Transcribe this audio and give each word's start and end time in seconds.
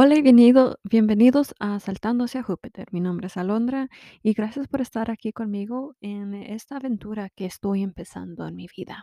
Hola 0.00 0.14
y 0.14 0.22
bienvenido- 0.22 0.78
bienvenidos 0.84 1.56
a 1.58 1.80
Saltando 1.80 2.22
hacia 2.22 2.44
Júpiter. 2.44 2.86
Mi 2.92 3.00
nombre 3.00 3.26
es 3.26 3.36
Alondra 3.36 3.88
y 4.22 4.32
gracias 4.32 4.68
por 4.68 4.80
estar 4.80 5.10
aquí 5.10 5.32
conmigo 5.32 5.96
en 6.00 6.34
esta 6.34 6.76
aventura 6.76 7.30
que 7.30 7.46
estoy 7.46 7.82
empezando 7.82 8.46
en 8.46 8.54
mi 8.54 8.68
vida. 8.76 9.02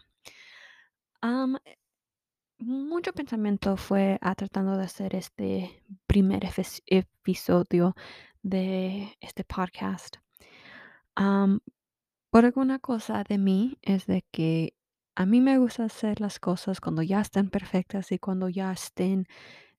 Mucho 2.60 3.12
pensamiento 3.12 3.76
fue 3.76 4.18
a 4.22 4.36
tratando 4.36 4.78
de 4.78 4.86
hacer 4.86 5.16
este 5.16 5.84
primer 6.08 6.48
episodio 6.86 7.94
de 8.42 9.18
este 9.20 9.44
podcast. 9.44 10.16
Por 11.14 12.46
alguna 12.46 12.80
cosa 12.80 13.26
de 13.28 13.38
mí 13.38 13.78
es 13.82 14.06
de 14.06 14.24
que 14.32 14.76
a 15.14 15.26
mí 15.26 15.42
me 15.42 15.58
gusta 15.58 15.84
hacer 15.84 16.22
las 16.22 16.40
cosas 16.40 16.80
cuando 16.80 17.02
ya 17.02 17.20
están 17.20 17.50
perfectas 17.50 18.14
y 18.14 18.18
cuando 18.18 18.48
ya 18.48 18.72
estén 18.72 19.28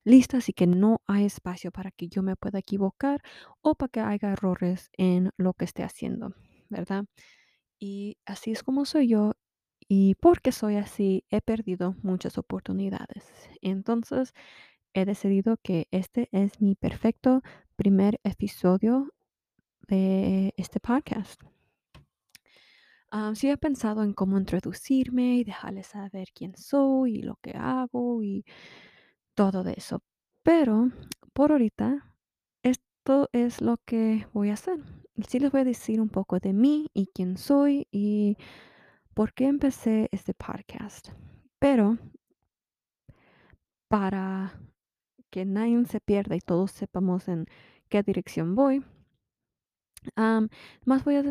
listas 0.06 0.48
y 0.48 0.52
que 0.52 0.68
no 0.68 1.02
hay 1.06 1.24
espacio 1.24 1.72
para 1.72 1.90
que 1.90 2.08
yo 2.08 2.22
me 2.22 2.36
pueda 2.36 2.60
equivocar 2.60 3.20
o 3.60 3.74
para 3.74 3.90
que 3.90 4.00
haya 4.00 4.32
errores 4.32 4.88
en 4.96 5.30
lo 5.36 5.52
que 5.52 5.64
esté 5.64 5.82
haciendo, 5.82 6.32
¿verdad? 6.70 7.06
Y 7.80 8.16
así 8.24 8.52
es 8.52 8.62
como 8.62 8.84
soy 8.86 9.08
yo 9.08 9.32
y 9.88 10.14
porque 10.14 10.52
soy 10.52 10.76
así 10.76 11.24
he 11.28 11.40
perdido 11.40 11.96
muchas 12.02 12.38
oportunidades. 12.38 13.24
Entonces 13.60 14.32
he 14.94 15.04
decidido 15.04 15.56
que 15.56 15.88
este 15.90 16.28
es 16.30 16.60
mi 16.60 16.76
perfecto 16.76 17.42
primer 17.74 18.20
episodio 18.22 19.12
de 19.88 20.54
este 20.56 20.78
podcast. 20.78 21.42
Ah, 23.10 23.32
sí 23.34 23.50
he 23.50 23.56
pensado 23.56 24.04
en 24.04 24.12
cómo 24.12 24.38
introducirme 24.38 25.36
y 25.38 25.44
dejarles 25.44 25.88
saber 25.88 26.28
quién 26.32 26.56
soy 26.56 27.16
y 27.16 27.22
lo 27.22 27.36
que 27.42 27.52
hago 27.56 28.22
y 28.22 28.44
todo 29.36 29.62
de 29.62 29.74
eso. 29.76 30.00
Pero 30.42 30.90
por 31.32 31.52
ahorita, 31.52 32.12
esto 32.64 33.28
es 33.32 33.60
lo 33.60 33.76
que 33.84 34.26
voy 34.32 34.50
a 34.50 34.54
hacer. 34.54 34.80
Sí 35.28 35.38
les 35.38 35.52
voy 35.52 35.60
a 35.60 35.64
decir 35.64 36.00
un 36.00 36.08
poco 36.08 36.40
de 36.40 36.52
mí 36.52 36.90
y 36.92 37.06
quién 37.14 37.38
soy 37.38 37.86
y 37.92 38.36
por 39.14 39.32
qué 39.32 39.46
empecé 39.46 40.08
este 40.10 40.34
podcast. 40.34 41.10
Pero 41.60 41.98
para 43.88 44.60
que 45.30 45.44
nadie 45.44 45.84
se 45.86 46.00
pierda 46.00 46.34
y 46.36 46.40
todos 46.40 46.72
sepamos 46.72 47.28
en 47.28 47.46
qué 47.88 48.02
dirección 48.02 48.54
voy, 48.54 48.84
Am, 50.14 50.48
más 50.84 51.04
voy 51.04 51.16
a 51.16 51.22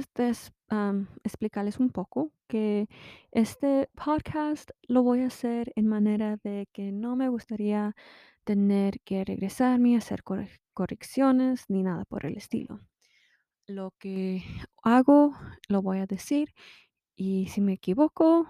explicarles 1.23 1.79
un 1.79 1.89
poco 1.89 2.31
que 2.47 2.87
este 3.31 3.89
podcast 3.95 4.71
lo 4.87 5.03
voy 5.03 5.21
a 5.21 5.27
hacer 5.27 5.71
en 5.75 5.87
manera 5.87 6.37
de 6.43 6.67
que 6.73 6.91
no 6.91 7.15
me 7.15 7.29
gustaría 7.29 7.95
tener 8.43 8.99
que 9.01 9.23
regresarme 9.25 9.95
a 9.95 9.99
hacer 9.99 10.23
corre- 10.23 10.59
correcciones 10.73 11.65
ni 11.69 11.83
nada 11.83 12.05
por 12.05 12.25
el 12.25 12.37
estilo. 12.37 12.81
Lo 13.67 13.93
que 13.99 14.43
hago 14.83 15.33
lo 15.69 15.81
voy 15.81 15.99
a 15.99 16.05
decir 16.05 16.53
y 17.15 17.47
si 17.47 17.61
me 17.61 17.73
equivoco, 17.73 18.47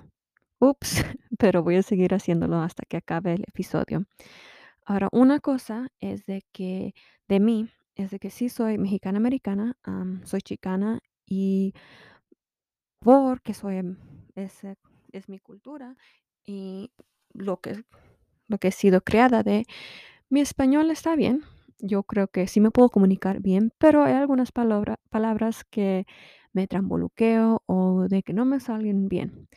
ups, 0.59 1.03
pero 1.39 1.63
voy 1.63 1.77
a 1.77 1.83
seguir 1.83 2.13
haciéndolo 2.13 2.57
hasta 2.61 2.83
que 2.87 2.97
acabe 2.97 3.33
el 3.33 3.43
episodio. 3.47 4.05
Ahora, 4.85 5.09
una 5.11 5.39
cosa 5.39 5.89
es 5.99 6.25
de 6.25 6.43
que 6.51 6.93
de 7.27 7.39
mí 7.39 7.69
es 7.95 8.11
de 8.11 8.19
que 8.19 8.29
sí 8.29 8.49
soy 8.49 8.77
mexicana 8.77 9.17
americana, 9.17 9.77
am, 9.83 10.21
soy 10.25 10.41
chicana 10.41 11.01
y 11.25 11.73
porque 12.99 13.53
soy 13.53 13.77
em, 13.77 13.97
es 15.11 15.29
mi 15.29 15.39
cultura 15.39 15.95
y 16.45 16.91
lo 17.33 17.57
que 17.61 17.83
lo 18.47 18.57
que 18.59 18.69
he 18.69 18.71
sido 18.71 19.01
creada 19.01 19.43
de 19.43 19.65
mi 20.29 20.41
español 20.41 20.91
está 20.91 21.15
bien. 21.15 21.43
Yo 21.79 22.03
creo 22.03 22.27
que 22.29 22.47
sí 22.47 22.61
me 22.61 22.71
puedo 22.71 22.89
comunicar 22.89 23.41
bien, 23.41 23.71
pero 23.79 24.03
hay 24.03 24.13
algunas 24.13 24.51
palabra- 24.51 24.99
palabras 25.11 25.65
que 25.65 26.05
me 26.53 26.67
tramboluqueo 26.67 27.63
o 27.67 28.07
de 28.09 28.23
que 28.23 28.33
no 28.33 28.45
me 28.45 28.59
salen 28.61 29.09
bien. 29.09 29.49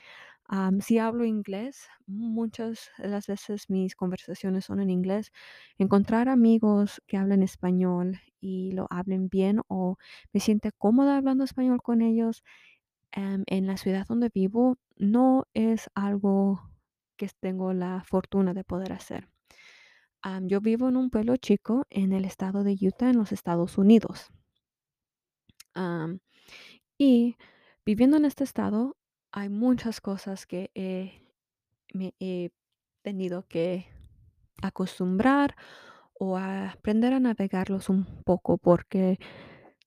Si 0.81 0.99
hablo 0.99 1.25
inglés, 1.27 1.89
muchas 2.07 2.91
de 2.97 3.09
las 3.09 3.27
veces 3.27 3.69
mis 3.69 3.95
conversaciones 3.95 4.65
son 4.65 4.81
en 4.81 4.89
inglés. 4.91 5.31
Encontrar 5.77 6.29
amigos 6.31 7.03
que 7.07 7.19
hablen 7.19 7.43
español 7.43 8.19
y 8.41 8.73
lo 8.73 8.87
hablen 8.91 9.29
bien 9.29 9.61
o 9.69 9.99
me 10.33 10.41
siente 10.41 10.73
cómoda 10.73 11.19
hablando 11.19 11.45
español 11.45 11.83
con 11.83 12.01
ellos 12.01 12.45
em, 13.13 13.45
en 13.47 13.67
la 13.67 13.77
ciudad 13.77 14.07
donde 14.09 14.31
vivo 14.33 14.79
no 14.97 15.47
es 15.55 15.91
algo 15.95 16.71
que 17.17 17.29
tengo 17.41 17.75
la 17.75 18.03
fortuna 18.05 18.55
de 18.55 18.65
poder 18.65 18.93
hacer. 18.93 19.29
Yo 20.43 20.61
vivo 20.61 20.89
en 20.89 20.97
un 20.97 21.11
pueblo 21.11 21.37
chico 21.37 21.87
en 21.91 22.13
el 22.13 22.25
estado 22.25 22.65
de 22.65 22.77
Utah, 22.81 23.11
en 23.11 23.19
los 23.19 23.33
Estados 23.33 23.79
Unidos. 23.79 24.31
Y 26.99 27.37
viviendo 27.87 28.17
en 28.17 28.25
este 28.25 28.45
estado, 28.45 28.98
hay 29.33 29.49
muchas 29.49 30.01
cosas 30.01 30.47
que 30.47 30.71
he 30.75 31.23
tenido 33.03 33.47
que 33.49 33.87
acostumbrar 34.63 35.57
o 36.15 36.37
a 36.37 36.71
aprender 36.71 37.13
a 37.15 37.21
navegarlos 37.21 37.89
un 37.89 38.05
poco 38.25 38.59
porque 38.59 39.19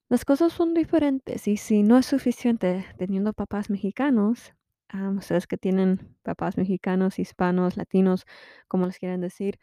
las 0.09 0.25
cosas 0.25 0.53
son 0.53 0.73
diferentes 0.73 1.47
y 1.47 1.57
si 1.57 1.83
no 1.83 1.97
es 1.97 2.05
suficiente 2.05 2.85
teniendo 2.97 3.33
papás 3.33 3.69
mexicanos, 3.69 4.53
ah, 4.89 5.09
ustedes 5.17 5.47
que 5.47 5.57
tienen 5.57 6.17
papás 6.23 6.57
mexicanos, 6.57 7.19
hispanos, 7.19 7.77
latinos, 7.77 8.25
como 8.67 8.87
les 8.87 8.99
quieran 8.99 9.21
decir, 9.21 9.59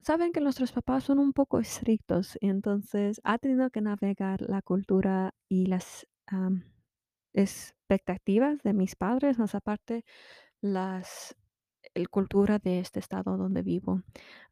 saben 0.00 0.32
que 0.32 0.40
nuestros 0.40 0.72
papás 0.72 1.04
son 1.04 1.18
un 1.18 1.32
poco 1.32 1.60
estrictos, 1.60 2.38
entonces 2.40 3.20
ha 3.24 3.38
tenido 3.38 3.70
que 3.70 3.82
navegar 3.82 4.42
la 4.42 4.62
cultura 4.62 5.34
y 5.48 5.66
las 5.66 6.06
am, 6.26 6.64
expectativas 7.92 8.62
de 8.62 8.72
mis 8.72 8.96
padres, 8.96 9.38
más 9.38 9.54
aparte 9.54 10.04
las 10.60 11.36
el 11.94 12.08
cultura 12.08 12.58
de 12.58 12.80
este 12.80 13.00
estado 13.00 13.36
donde 13.36 13.62
vivo. 13.62 14.02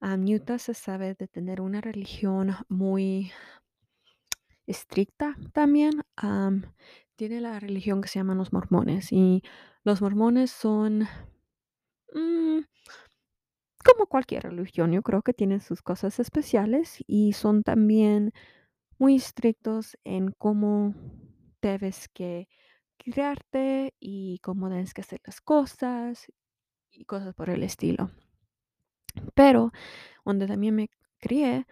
Am, 0.01 0.25
Utah 0.25 0.59
se 0.59 0.75
sabe 0.75 1.15
de 1.15 1.27
tener 1.29 1.61
una 1.63 1.81
religión 1.81 2.55
muy 2.69 3.33
estricta 4.67 5.37
también. 5.53 6.03
am, 6.17 6.75
tiene 7.17 7.41
la 7.41 7.61
religión 7.61 8.03
que 8.03 8.09
se 8.09 8.19
llaman 8.19 8.39
los 8.39 8.53
mormones 8.53 9.13
y 9.13 9.43
los 9.85 10.03
mormones 10.03 10.51
son 10.51 11.07
mm, 12.15 12.61
como 13.85 14.07
cualquier 14.07 14.45
religión. 14.45 14.93
Yo 14.93 15.03
creo 15.03 15.23
que 15.23 15.33
tienen 15.33 15.61
sus 15.61 15.83
cosas 15.83 16.19
especiales 16.21 16.99
y 17.07 17.33
son 17.33 17.63
también 17.63 18.33
muy 18.99 19.17
estrictos 19.17 19.97
en 20.05 20.33
cómo 20.39 20.95
debes 21.63 22.09
que 22.09 22.49
criarte 23.01 23.95
y 23.99 24.39
cómo 24.43 24.69
debes 24.69 24.95
que 24.95 25.01
hacer 25.01 25.21
las 25.25 25.41
cosas 25.41 26.31
y 26.91 27.05
cosas 27.05 27.35
por 27.35 27.51
el 27.51 27.63
estilo. 27.63 28.11
Pero 29.35 29.73
donde 30.25 30.47
también 30.47 30.77
me 30.77 30.89
crié, 31.19 31.67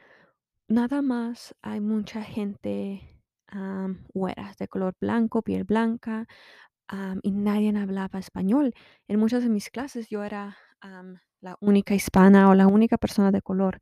nada 0.69 1.03
más 1.03 1.55
hay 1.63 1.81
mucha 1.81 2.23
gente 2.23 3.23
am, 3.49 4.05
güera, 4.15 4.55
de 4.59 4.69
color 4.69 4.95
blanco, 5.01 5.43
piel 5.43 5.65
blanca, 5.65 6.27
am, 6.89 7.21
y 7.23 7.33
nadie 7.33 7.77
hablaba 7.79 8.19
español. 8.19 8.75
En 9.09 9.21
muchas 9.21 9.43
de 9.43 9.51
mis 9.51 9.71
clases 9.71 10.09
yo 10.09 10.25
era 10.25 10.57
am, 10.81 11.21
la 11.41 11.57
única 11.61 11.95
hispana 11.95 12.51
o 12.51 12.55
la 12.55 12.67
única 12.67 12.99
persona 12.99 13.31
de 13.33 13.43
color. 13.43 13.81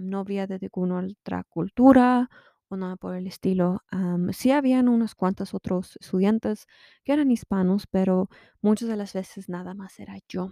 no 0.00 0.20
había 0.20 0.46
de 0.46 0.58
ninguna 0.60 1.06
otra 1.22 1.44
cultura 1.44 2.28
o 2.70 2.76
nada 2.76 2.96
por 2.96 3.14
el 3.16 3.26
estilo. 3.26 3.82
Am, 3.90 4.32
sí 4.32 4.52
habían 4.52 4.88
unos 4.88 5.14
cuantos 5.14 5.54
otros 5.54 5.96
estudiantes 6.00 6.66
que 7.04 7.12
eran 7.12 7.30
hispanos, 7.30 7.86
pero 7.88 8.28
muchas 8.62 8.88
de 8.88 8.96
las 8.96 9.12
veces 9.14 9.48
nada 9.48 9.74
más 9.74 9.98
era 10.00 10.18
yo. 10.28 10.50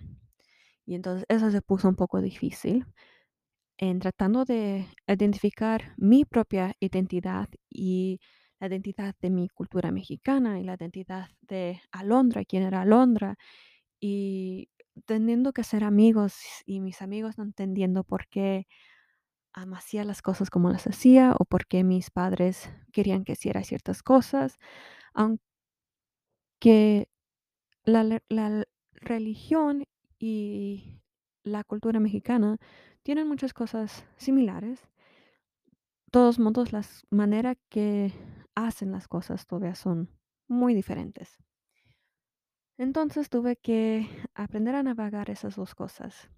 Y 0.87 0.95
entonces 0.97 1.27
eso 1.29 1.51
se 1.51 1.63
puso 1.63 1.89
un 1.89 1.97
poco 1.97 2.21
difícil 2.23 2.87
en 3.79 4.01
tratando 4.01 4.45
de 4.45 4.87
identificar 5.07 5.95
mi 5.97 6.25
propia 6.25 6.75
identidad 6.81 7.49
y 7.71 8.21
la 8.61 8.67
identidad 8.69 9.15
de 9.21 9.31
mi 9.31 9.49
cultura 9.49 9.93
mexicana 9.93 10.61
y 10.61 10.65
la 10.65 10.75
identidad 10.75 11.29
de 11.43 11.81
Alondra, 11.93 12.45
quién 12.45 12.65
era 12.65 12.83
Alondra, 12.83 13.37
y 14.01 14.71
teniendo 15.07 15.53
que 15.53 15.65
ser 15.65 15.85
amigos 15.85 16.37
y 16.67 16.81
mis 16.81 17.03
amigos 17.03 17.39
no 17.39 17.45
entendiendo 17.45 18.05
por 18.05 18.29
qué 18.29 18.67
am, 19.53 19.75
hacía 19.75 20.05
las 20.05 20.23
cosas 20.23 20.51
como 20.51 20.71
las 20.71 20.87
hacía 20.87 21.35
o 21.39 21.45
por 21.45 21.67
qué 21.67 21.85
mis 21.85 22.11
padres 22.11 22.71
querían 22.93 23.25
que 23.25 23.33
hiciera 23.33 23.63
ciertas 23.65 24.03
cosas, 24.03 24.59
aunque 25.15 25.41
la, 27.85 28.05
la 28.29 28.65
religión 28.93 29.85
y 30.19 31.01
la 31.45 31.65
cultura 31.65 32.01
mexicana 32.01 32.59
tienen 33.03 33.29
muchas 33.29 33.53
cosas 33.55 34.05
similares 34.17 34.89
todos 36.11 36.39
modos, 36.39 36.73
las 36.73 37.07
manera 37.11 37.55
que 37.69 38.13
hacen 38.55 38.93
las 38.93 39.09
cosas 39.09 39.47
todavía 39.47 39.75
son 39.75 40.11
muy 40.49 40.75
diferentes. 40.75 41.37
Entonces 42.79 43.29
tuve 43.29 43.57
que 43.57 44.09
aprender 44.35 44.75
a 44.75 44.83
navegar 44.83 45.31
esas 45.31 45.57
dos 45.57 45.75
cosas. 45.75 46.31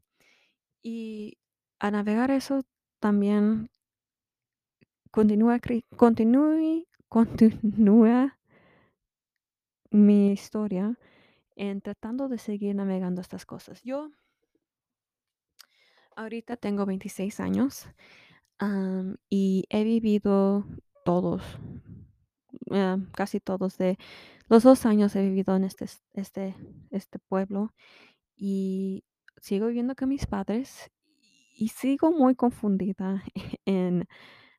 Y 0.83 1.39
a 1.79 1.91
navegar 1.91 2.31
eso 2.31 2.63
también 3.01 3.71
continúa 5.11 5.59
continúe 5.97 6.87
continúa 7.09 8.39
mi 9.91 10.33
historia 10.33 10.97
en 11.57 11.81
tratando 11.81 12.29
de 12.29 12.39
seguir 12.39 12.75
navegando 12.77 13.21
estas 13.21 13.45
cosas. 13.45 13.83
Yo 13.83 14.11
ahorita 16.17 16.57
tengo 16.57 16.87
26 16.87 17.41
años, 17.41 17.89
y 19.29 19.65
he 19.71 19.85
vivido 19.85 20.65
todos, 21.05 21.43
ah, 22.71 22.99
casi 23.15 23.41
todos 23.41 23.79
de 23.79 23.99
los 24.49 24.63
2 24.63 24.87
años 24.87 25.17
he 25.17 25.23
vivido 25.23 25.57
en 25.57 25.65
este 25.65 25.87
este 26.13 26.55
este 26.91 27.19
pueblo, 27.19 27.73
y 28.37 29.05
sigo 29.41 29.67
viviendo 29.67 29.95
con 29.97 30.11
mis 30.11 30.27
padres, 30.27 30.91
y 31.61 31.69
sigo 31.69 32.11
muy 32.11 32.35
confundida 32.35 33.23
en 33.67 34.07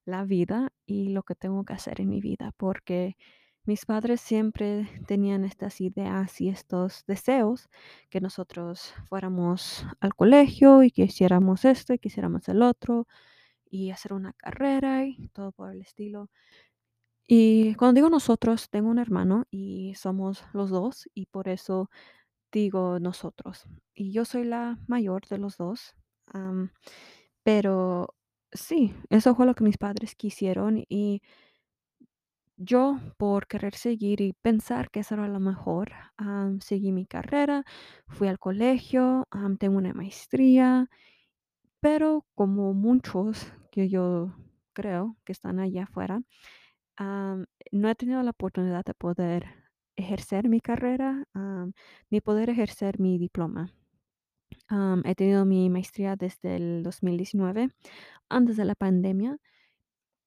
la 0.06 0.24
vida 0.26 0.72
y 0.86 1.10
lo 1.10 1.24
que 1.24 1.36
tengo 1.36 1.66
que 1.66 1.74
hacer 1.74 2.02
en 2.02 2.10
mi 2.10 2.22
vida, 2.22 2.54
porque 2.58 3.18
mis 3.66 3.86
padres 3.88 4.22
siempre 4.22 4.88
tenían 5.08 5.44
estas 5.46 5.82
ideas 5.82 6.40
y 6.42 6.50
estos 6.50 7.04
deseos 7.08 7.70
que 8.12 8.22
nosotros 8.22 8.94
fuéramos 9.10 9.86
al 10.00 10.16
colegio 10.16 10.84
y 10.84 10.92
que 10.92 11.04
hiciéramos 11.06 11.66
esto 11.66 11.94
y 11.94 12.00
que 12.00 12.10
hiciéramos 12.10 12.48
el 12.50 12.62
otro 12.62 13.08
y 13.70 13.92
hacer 13.92 14.14
una 14.14 14.34
carrera 14.34 15.06
y 15.06 15.30
todo 15.30 15.52
por 15.54 15.72
el 15.72 15.82
estilo. 15.82 16.30
Y 17.28 17.76
cuando 17.76 17.96
digo 17.96 18.10
nosotros, 18.10 18.70
tengo 18.70 18.90
un 18.90 19.00
hermano 19.00 19.46
y 19.50 19.96
somos 19.96 20.44
los 20.54 20.70
2 20.70 21.10
y 21.16 21.28
por 21.28 21.48
eso 21.50 21.90
digo 22.52 23.00
nosotros. 23.00 23.66
Y 23.96 24.12
yo 24.14 24.26
soy 24.26 24.44
la 24.46 24.80
mayor 24.88 25.28
de 25.28 25.38
los 25.40 25.58
2, 25.58 25.96
am, 26.34 26.72
pero 27.44 28.16
sí, 28.54 28.96
eso 29.10 29.36
fue 29.36 29.46
lo 29.48 29.56
que 29.56 29.64
mis 29.66 29.78
padres 29.78 30.16
quisieron 30.16 30.84
y 30.90 31.22
yo 32.58 33.00
por 33.18 33.48
querer 33.48 33.76
seguir 33.76 34.22
y 34.22 34.34
pensar 34.34 34.92
que 34.92 35.00
eso 35.02 35.16
era 35.16 35.28
lo 35.28 35.40
mejor, 35.40 35.92
am, 36.18 36.60
seguí 36.62 36.92
mi 36.92 37.06
carrera, 37.06 37.64
fui 38.08 38.28
al 38.28 38.40
colegio, 38.40 39.28
am, 39.32 39.58
tengo 39.58 39.78
una 39.78 39.94
maestría, 39.94 40.90
pero 41.82 42.26
como 42.36 42.74
muchos 42.74 43.54
que 43.72 43.90
yo 43.90 44.34
creo 44.74 45.18
que 45.26 45.34
están 45.34 45.60
allá 45.60 45.84
afuera, 45.86 46.22
am, 46.98 47.46
no 47.72 47.90
he 47.90 47.96
tenido 47.96 48.24
la 48.24 48.32
oportunidad 48.32 48.86
de 48.86 48.94
poder 48.96 49.46
ejercer 49.98 50.50
mi 50.50 50.62
carrera, 50.62 51.26
am, 51.34 51.74
ni 52.12 52.22
poder 52.22 52.50
ejercer 52.52 53.00
mi 53.00 53.18
diploma. 53.20 53.74
He 55.06 55.16
tenido 55.16 55.46
mi 55.46 55.70
maestría 55.70 56.16
desde 56.16 56.56
el 56.56 56.84
2019, 56.84 57.70
antes 58.30 58.58
de 58.58 58.66
la 58.66 58.76
pandemia, 58.76 59.38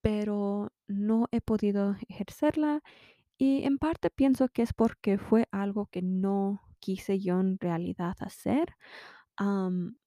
pero 0.03 0.71
no 0.87 1.29
he 1.33 1.41
podido 1.41 1.97
ejercerla 2.09 2.83
y 3.39 3.65
en 3.65 3.79
parte 3.79 4.11
pienso 4.11 4.49
que 4.49 4.63
es 4.63 4.73
porque 4.73 5.19
fue 5.19 5.49
algo 5.51 5.87
que 5.87 6.03
no 6.03 6.63
quise 6.79 7.19
yo 7.19 7.41
en 7.41 7.59
realidad 7.59 8.15
hacer. 8.21 8.77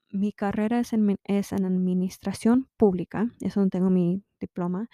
Mi 0.10 0.32
carrera 0.32 0.80
es 0.80 0.94
en, 0.94 1.18
es 1.26 1.52
en 1.52 1.66
administración 1.66 2.70
pública, 2.78 3.28
es 3.42 3.56
donde 3.56 3.72
tengo 3.72 3.90
mi 3.90 4.24
diploma, 4.40 4.90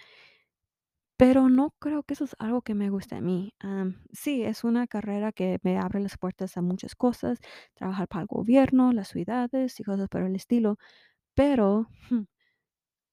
pero 1.16 1.48
no 1.48 1.74
creo 1.78 2.02
que 2.02 2.14
eso 2.14 2.24
es 2.24 2.36
algo 2.38 2.62
que 2.62 2.74
me 2.74 2.90
guste 2.90 3.16
a 3.16 3.20
mí. 3.20 3.54
Am, 3.60 4.02
sí, 4.12 4.42
es 4.44 4.64
una 4.64 4.86
carrera 4.88 5.32
que 5.32 5.58
me 5.62 5.78
abre 5.78 6.00
las 6.00 6.18
puertas 6.18 6.56
a 6.56 6.62
muchas 6.62 6.94
cosas, 6.96 7.38
trabajar 7.74 8.08
para 8.08 8.22
el 8.22 8.28
gobierno, 8.28 8.92
las 8.92 9.08
ciudades 9.08 9.78
y 9.80 9.84
cosas 9.84 10.08
por 10.08 10.22
el 10.22 10.36
estilo, 10.36 10.78
pero 11.34 11.88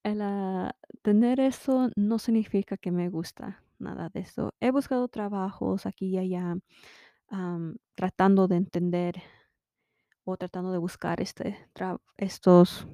El, 0.04 0.22
ah, 0.22 0.76
tener 1.02 1.40
eso 1.40 1.90
no 1.96 2.20
significa 2.20 2.78
que 2.78 2.92
me 2.92 3.10
gusta 3.10 3.64
nada 3.80 4.10
de 4.10 4.22
eso. 4.22 4.54
He 4.60 4.72
buscado 4.72 5.08
trabajos 5.08 5.86
aquí 5.86 6.08
y 6.10 6.18
allá, 6.18 6.56
tratando 7.96 8.48
de 8.48 8.58
entender 8.58 9.22
o 10.26 10.38
tratando 10.38 10.72
de 10.72 10.78
buscar 10.78 11.22
este 11.22 11.58
estos 12.18 12.88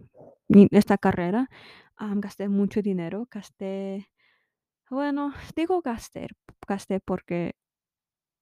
esta 0.72 0.98
carrera. 0.98 1.50
Gasté 2.00 2.48
mucho 2.50 2.82
dinero, 2.82 3.28
gasté, 3.32 4.08
bueno, 4.90 5.34
digo 5.56 5.82
gasté, 5.82 6.28
gasté 6.68 7.00
porque 7.00 7.56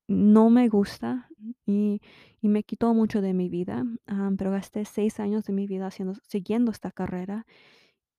no 0.07 0.50
me 0.50 0.69
gusta 0.69 1.30
y 1.65 2.01
y 2.42 2.47
me 2.50 2.63
quitó 2.63 2.94
mucho 2.94 3.21
de 3.21 3.33
mi 3.33 3.50
vida, 3.50 3.83
am, 4.07 4.38
pero 4.38 4.51
gasté 4.51 4.86
6 4.86 5.19
años 5.19 5.45
de 5.45 5.53
mi 5.53 5.68
vida 5.68 5.88
haciendo 5.88 6.15
siguiendo 6.27 6.71
esta 6.71 6.92
carrera 6.92 7.45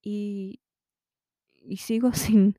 y 0.03 0.61
y 1.63 1.79
sigo 1.79 2.13
sin 2.15 2.57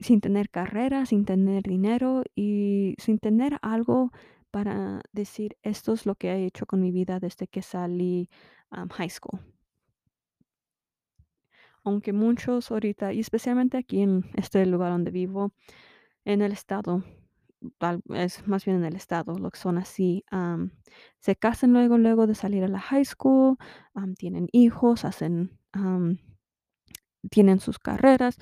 sin 0.00 0.20
tener 0.20 0.50
carrera, 0.50 1.06
sin 1.06 1.24
tener 1.26 1.62
dinero 1.64 2.24
y 2.36 2.94
sin 2.98 3.18
tener 3.18 3.58
algo 3.62 4.12
para 4.50 5.02
decir, 5.12 5.56
esto 5.62 5.92
es 5.94 6.06
lo 6.06 6.16
que 6.16 6.30
he 6.32 6.46
hecho 6.46 6.66
con 6.66 6.80
mi 6.80 6.92
vida 6.92 7.20
desde 7.20 7.48
que 7.48 7.62
salí, 7.62 8.30
am, 8.70 8.88
high 8.90 9.10
school. 9.10 9.40
Aunque 11.88 12.12
muchos 12.12 12.70
ahorita, 12.70 13.12
y 13.14 13.20
especialmente 13.20 13.76
aquí 13.78 14.02
en 14.02 14.24
este 14.34 14.64
lugar 14.66 14.92
donde 14.92 15.10
vivo, 15.10 15.52
en 16.24 16.42
el 16.42 16.52
estado, 16.52 17.04
tal 17.78 18.02
es 18.14 18.46
más 18.48 18.64
bien 18.66 18.78
en 18.78 18.84
el 18.86 18.96
estado, 18.96 19.38
lo 19.38 19.50
que 19.50 19.58
son 19.60 19.78
así, 19.78 20.24
se 21.20 21.36
casan 21.36 21.72
luego, 21.72 21.98
luego 21.98 22.26
de 22.26 22.34
salir 22.34 22.64
a 22.64 22.68
la 22.68 22.80
high 22.80 23.04
school, 23.04 23.56
tienen 24.18 24.48
hijos, 24.52 25.04
hacen, 25.04 25.58
tienen 27.30 27.60
sus 27.60 27.78
carreras 27.78 28.36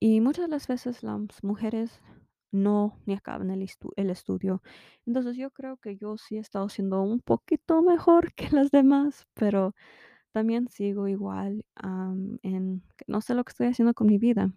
Y 0.00 0.20
muchas 0.22 0.46
de 0.46 0.50
las 0.50 0.68
veces 0.68 1.02
las 1.04 1.20
mujeres 1.44 2.00
no 2.52 2.98
ni 3.06 3.14
acaban 3.14 3.50
el, 3.50 3.62
estu- 3.62 3.92
el 3.96 4.10
estudio. 4.10 4.62
Entonces 5.06 5.36
yo 5.36 5.50
creo 5.52 5.78
que 5.78 5.96
yo 5.98 6.18
sí 6.18 6.36
he 6.38 6.40
estado 6.40 6.68
siendo 6.70 7.02
un 7.02 7.20
poquito 7.20 7.82
mejor 7.82 8.34
que 8.36 8.50
las 8.50 8.70
demás, 8.72 9.26
pero 9.34 9.74
también 10.36 10.68
sigo 10.68 11.08
igual 11.08 11.64
am, 11.76 12.38
en 12.42 12.82
no 13.08 13.20
sé 13.22 13.34
lo 13.34 13.44
que 13.44 13.50
estoy 13.52 13.68
haciendo 13.68 13.94
con 13.94 14.06
mi 14.08 14.18
vida. 14.18 14.52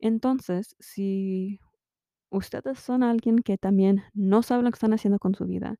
Entonces, 0.00 0.76
si 0.80 1.60
ustedes 2.30 2.80
son 2.80 3.02
alguien 3.04 3.38
que 3.40 3.58
también 3.58 4.02
no 4.14 4.42
sabe 4.42 4.62
lo 4.64 4.70
que 4.70 4.76
están 4.76 4.94
haciendo 4.94 5.18
con 5.20 5.34
su 5.34 5.46
vida 5.46 5.76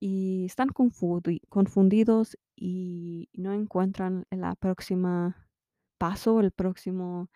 y 0.00 0.46
están 0.46 0.68
confundi- 0.70 1.42
confundidos 1.50 2.38
y 2.56 3.28
no 3.34 3.52
encuentran 3.54 4.26
la 4.30 4.54
próxima 4.56 5.48
paso, 5.98 6.40
el 6.40 6.52
próximo 6.52 7.28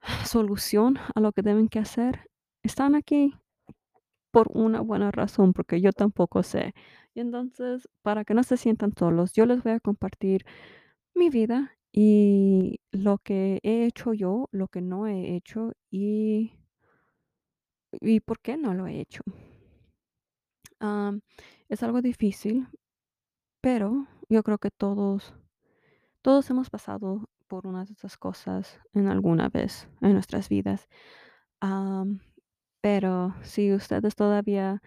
solución 0.26 0.98
a 1.14 1.20
lo 1.20 1.32
que 1.32 1.42
deben 1.42 1.68
que 1.68 1.78
hacer, 1.78 2.28
están 2.62 2.94
aquí 2.94 3.34
por 4.32 4.48
una 4.54 4.80
buena 4.80 5.10
razón, 5.10 5.52
porque 5.52 5.80
yo 5.80 5.92
tampoco 5.92 6.42
sé. 6.42 6.74
Y 7.14 7.20
entonces, 7.20 7.88
para 8.02 8.24
que 8.24 8.34
no 8.34 8.42
se 8.42 8.56
sientan 8.56 8.92
solos, 8.96 9.32
yo 9.32 9.46
les 9.46 9.62
voy 9.62 9.72
a 9.72 9.80
compartir 9.80 10.44
mi 11.14 11.30
vida 11.30 11.76
y 11.92 12.80
lo 12.90 13.18
que 13.18 13.60
he 13.62 13.84
hecho 13.84 14.14
yo, 14.14 14.48
lo 14.50 14.68
que 14.68 14.80
no 14.80 15.06
he 15.06 15.36
hecho 15.36 15.72
y, 15.90 16.54
y 18.00 18.20
por 18.20 18.40
qué 18.40 18.56
no 18.56 18.72
lo 18.74 18.86
he 18.86 19.00
hecho. 19.00 19.22
Es 21.68 21.82
algo 21.82 22.02
difícil, 22.02 22.66
pero 23.60 24.06
yo 24.28 24.42
creo 24.42 24.58
que 24.58 24.70
todos, 24.70 25.34
todos 26.22 26.50
hemos 26.50 26.70
pasado 26.70 27.28
por 27.46 27.66
una 27.66 27.84
de 27.84 27.92
estas 27.92 28.16
cosas 28.16 28.80
en 28.92 29.06
alguna 29.06 29.48
vez 29.48 29.88
en 30.00 30.14
nuestras 30.14 30.48
vidas. 30.48 30.88
Pero 32.80 33.34
si 33.42 33.72
ustedes 33.72 34.16
todavía 34.16 34.82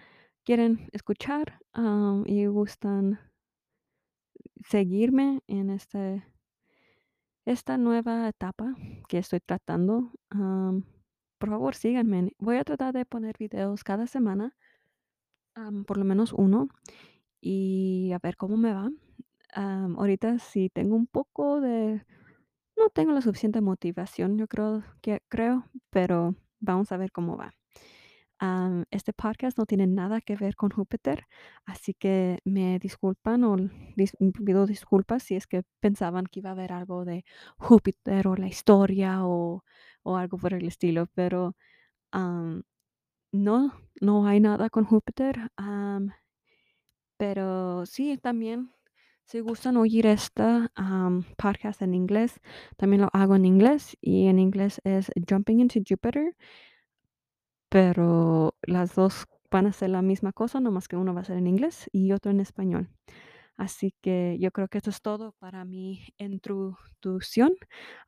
quieren 0.45 0.89
escuchar, 0.93 1.59
am, 1.73 2.23
y 2.27 2.45
gustan 2.45 3.19
seguirme 4.63 5.41
en 5.47 5.69
este 5.69 6.23
esta 7.45 7.77
nueva 7.77 8.27
etapa 8.27 8.75
que 9.07 9.19
estoy 9.19 9.39
tratando, 9.39 10.11
am, 10.29 10.83
por 11.37 11.49
favor, 11.49 11.75
síganme. 11.75 12.31
Voy 12.39 12.57
a 12.57 12.63
tratar 12.63 12.93
de 12.93 13.05
poner 13.05 13.35
videos 13.37 13.83
cada 13.83 14.07
semana, 14.07 14.55
am, 15.55 15.85
por 15.85 15.97
lo 15.97 16.05
menos 16.05 16.33
uno, 16.33 16.67
y 17.41 18.11
a 18.13 18.19
ver 18.19 18.37
cómo 18.37 18.57
me 18.57 18.73
va. 18.73 18.89
Ahorita 19.53 20.39
sí 20.39 20.69
tengo 20.69 20.95
un 20.95 21.07
poco 21.07 21.61
de 21.61 22.05
no 22.77 22.89
tengo 22.89 23.13
la 23.13 23.21
suficiente 23.21 23.61
motivación, 23.61 24.37
yo 24.37 24.47
creo 24.47 24.83
que 25.01 25.21
creo, 25.29 25.65
pero 25.91 26.35
vamos 26.59 26.91
a 26.91 26.97
ver 26.97 27.11
cómo 27.11 27.37
va. 27.37 27.51
Am, 28.39 28.85
este 28.91 29.13
podcast 29.13 29.57
no 29.57 29.65
tiene 29.65 29.87
nada 29.87 30.19
que 30.21 30.35
ver 30.35 30.55
con 30.55 30.69
Júpiter, 30.71 31.25
así 31.65 31.93
que 31.93 32.39
me 32.45 32.79
disculpan 32.79 33.43
o 33.45 33.55
dis- 33.95 34.15
pido 34.45 34.65
disculpas 34.67 35.23
si 35.23 35.35
es 35.35 35.47
que 35.47 35.63
pensaban 35.79 36.25
que 36.25 36.39
iba 36.41 36.49
a 36.49 36.53
haber 36.53 36.73
algo 36.73 37.05
de 37.05 37.23
Júpiter 37.57 38.27
o 38.27 38.35
la 38.35 38.47
historia 38.47 39.25
o, 39.25 39.63
o 40.03 40.17
algo 40.17 40.37
por 40.37 40.53
el 40.53 40.67
estilo, 40.67 41.07
pero 41.15 41.55
am, 42.11 42.63
no, 43.33 43.73
no 44.01 44.27
hay 44.27 44.39
nada 44.41 44.69
con 44.71 44.85
Júpiter. 44.85 45.51
am, 45.57 46.11
pero 47.17 47.85
sí, 47.85 48.17
también 48.17 48.71
Si 49.25 49.41
gustan 49.41 49.77
oír 49.77 50.07
esta, 50.07 50.71
am, 50.75 51.25
podcast 51.37 51.83
en 51.83 51.95
inglés, 51.95 52.41
también 52.77 53.03
lo 53.03 53.09
hago 53.13 53.35
en 53.37 53.45
inglés, 53.45 53.97
y 54.01 54.27
en 54.29 54.39
inglés 54.39 54.81
es 54.85 55.11
Jumping 55.29 55.59
into 55.61 55.81
Jupiter, 55.87 56.37
pero 57.75 58.55
las 58.61 58.95
2 58.95 59.25
van 59.51 59.65
a 59.67 59.73
ser 59.73 59.89
la 59.89 60.01
misma 60.01 60.31
cosa, 60.31 60.61
nomás 60.61 60.87
que 60.87 60.95
uno 60.95 61.13
va 61.13 61.19
a 61.19 61.23
ser 61.25 61.35
en 61.35 61.45
inglés 61.47 61.89
y 61.91 62.13
otro 62.13 62.31
en 62.31 62.39
español. 62.39 62.89
Así 63.57 63.93
que 64.01 64.37
yo 64.39 64.51
creo 64.51 64.69
que 64.69 64.77
eso 64.79 64.89
es 64.91 65.01
todo 65.01 65.33
para 65.39 65.65
mi 65.65 66.07
introducción 66.17 67.51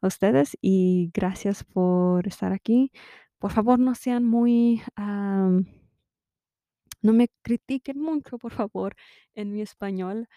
a 0.02 0.08
ustedes, 0.08 0.58
y 0.62 1.12
gracias 1.14 1.66
por 1.66 2.26
estar 2.28 2.54
aquí. 2.54 2.92
Por 3.40 3.52
favor, 3.52 3.78
no 3.80 3.94
sean 3.96 4.24
muy, 4.26 4.82
no 4.98 5.64
me 7.14 7.28
critiquen 7.44 8.00
mucho, 8.02 8.38
por 8.38 8.54
favor, 8.54 8.96
en 9.36 9.52
mi 9.52 9.62
español. 9.62 10.28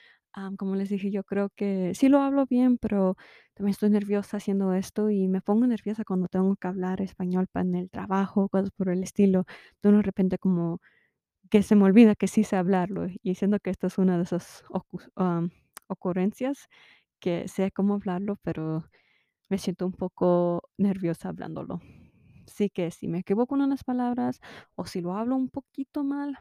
Como 0.58 0.76
les 0.76 0.88
dije, 0.88 1.10
yo 1.10 1.24
creo 1.24 1.50
que 1.50 1.92
sí 1.94 2.08
lo 2.08 2.20
hablo 2.22 2.46
bien, 2.46 2.78
pero 2.78 3.16
también 3.54 3.72
estoy 3.72 3.90
nerviosa 3.90 4.36
haciendo 4.36 4.72
esto 4.74 5.10
y 5.10 5.26
me 5.28 5.40
pongo 5.40 5.66
nerviosa 5.66 6.04
cuando 6.04 6.28
tengo 6.28 6.54
que 6.56 6.68
hablar 6.68 7.00
español 7.02 7.48
pa 7.50 7.62
en 7.62 7.74
el 7.74 7.90
trabajo, 7.90 8.48
cosas 8.48 8.70
por 8.70 8.88
el 8.90 9.02
estilo. 9.02 9.44
De 9.82 9.88
uno 9.88 9.98
de 9.98 10.02
repente 10.04 10.38
como 10.38 10.78
que 11.50 11.62
se 11.62 11.76
me 11.76 11.84
olvida 11.84 12.14
que 12.16 12.28
sí 12.28 12.44
sé 12.44 12.56
hablarlo, 12.56 13.06
y 13.22 13.34
siento 13.36 13.58
que 13.60 13.70
esta 13.70 13.88
es 13.88 13.98
una 13.98 14.16
de 14.18 14.24
esas 14.24 14.64
ocurrencias 15.88 16.68
que 17.20 17.48
sé 17.48 17.72
cómo 17.72 17.94
hablarlo, 17.94 18.36
pero 18.42 18.84
me 19.50 19.58
siento 19.58 19.86
un 19.86 19.92
poco 19.94 20.62
nerviosa 20.78 21.30
hablándolo. 21.30 21.80
Así 22.48 22.70
que 22.70 22.90
si 22.92 23.08
me 23.08 23.20
equivoco 23.20 23.56
en 23.56 23.62
unas 23.62 23.84
palabras 23.84 24.40
o 24.76 24.86
si 24.86 25.00
lo 25.02 25.14
hablo 25.16 25.36
un 25.36 25.50
poquito 25.50 26.04
mal, 26.04 26.38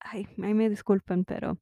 ay, 0.00 0.26
me 0.54 0.68
disculpen, 0.70 1.24
pero 1.24 1.58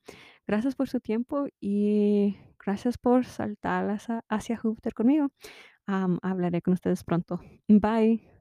gracias 0.46 0.74
por 0.74 0.88
su 0.88 1.00
tiempo 1.00 1.46
y 1.60 2.36
gracias 2.64 2.98
por 2.98 3.24
saltar 3.24 3.88
hacia 3.90 4.22
hacia 4.28 4.56
Júpiter 4.56 4.94
conmigo. 4.94 5.28
Am, 5.86 6.18
hablaré 6.22 6.62
con 6.62 6.74
ustedes 6.74 7.04
pronto. 7.04 7.40
Bye. 7.68 8.35